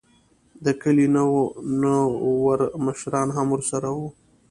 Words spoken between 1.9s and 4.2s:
نوور مشران هم ورسره وو.